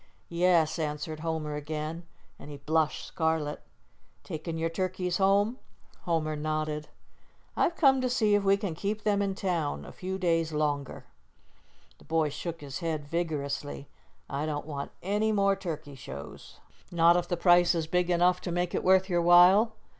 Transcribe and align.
"Yes," 0.29 0.79
answered 0.79 1.19
Homer 1.19 1.53
again, 1.53 2.07
and 2.39 2.49
he 2.49 2.57
blushed 2.57 3.05
scarlet. 3.05 3.61
"Taking 4.23 4.57
your 4.57 4.67
turkeys 4.71 5.17
home?" 5.17 5.59
Homer 6.05 6.35
nodded. 6.35 6.87
"I've 7.55 7.75
come 7.75 8.01
to 8.01 8.09
see 8.09 8.33
if 8.33 8.43
we 8.43 8.57
can 8.57 8.73
keep 8.73 9.03
them 9.03 9.21
in 9.21 9.35
town 9.35 9.85
a 9.85 9.91
few 9.91 10.17
days 10.17 10.53
longer." 10.53 11.05
The 11.99 12.05
boy 12.05 12.29
shook 12.29 12.61
his 12.61 12.79
head 12.79 13.05
vigorously. 13.05 13.89
"I 14.27 14.47
don't 14.47 14.65
want 14.65 14.89
any 15.03 15.31
more 15.31 15.55
turkey 15.55 15.93
shows." 15.93 16.59
"Not 16.91 17.15
if 17.15 17.27
the 17.27 17.37
price 17.37 17.75
is 17.75 17.85
big 17.85 18.09
enough 18.09 18.41
to 18.41 18.51
make 18.51 18.73
it 18.73 18.83
worth 18.83 19.07
your 19.07 19.21
while?" 19.21 19.75